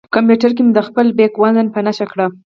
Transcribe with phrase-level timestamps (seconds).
[0.15, 2.19] کمپیوټر کې مې د خپل بیک وزن په نښه کړ.